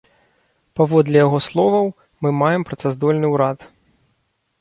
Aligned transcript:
Паводле 0.77 1.17
яго 1.25 1.39
словаў, 1.47 1.87
мы 2.27 2.31
маем 2.41 2.65
працаздольны 2.71 3.27
ўрад. 3.35 3.59